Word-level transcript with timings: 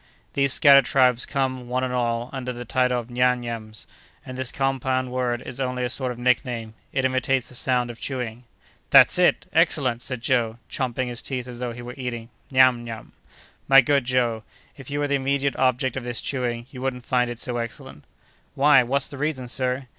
"These 0.33 0.51
scattered 0.51 0.85
tribes 0.85 1.27
come, 1.27 1.69
one 1.69 1.83
and 1.83 1.93
all, 1.93 2.31
under 2.33 2.51
the 2.51 2.65
title 2.65 2.99
of 2.99 3.09
Nyam 3.11 3.39
Nyams, 3.41 3.85
and 4.25 4.35
this 4.35 4.51
compound 4.51 5.11
word 5.11 5.43
is 5.43 5.59
only 5.59 5.83
a 5.83 5.89
sort 5.89 6.11
of 6.11 6.17
nickname. 6.17 6.73
It 6.91 7.05
imitates 7.05 7.49
the 7.49 7.53
sound 7.53 7.91
of 7.91 7.99
chewing." 8.01 8.45
"That's 8.89 9.19
it! 9.19 9.45
Excellent!" 9.53 10.01
said 10.01 10.21
Joe, 10.21 10.57
champing 10.69 11.07
his 11.07 11.21
teeth 11.21 11.47
as 11.47 11.59
though 11.59 11.71
he 11.71 11.83
were 11.83 11.93
eating; 11.97 12.29
"Nyam 12.51 12.83
Nyam." 12.83 13.11
"My 13.67 13.81
good 13.81 14.05
Joe, 14.05 14.41
if 14.75 14.89
you 14.89 14.97
were 14.97 15.07
the 15.07 15.13
immediate 15.13 15.55
object 15.57 15.95
of 15.95 16.03
this 16.03 16.19
chewing, 16.19 16.65
you 16.71 16.81
wouldn't 16.81 17.05
find 17.05 17.29
it 17.29 17.37
so 17.37 17.57
excellent." 17.57 18.03
"Why, 18.55 18.81
what's 18.81 19.07
the 19.07 19.19
reason, 19.19 19.47
sir?" 19.47 19.85